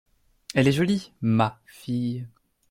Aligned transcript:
Elle 0.55 0.67
est 0.67 0.71
jolie, 0.71 1.11
ma, 1.21 1.59
fille! 1.67 2.27